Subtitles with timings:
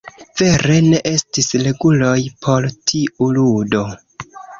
[0.39, 2.15] Vere ne estis reguloj
[2.47, 3.83] por tiu ludo.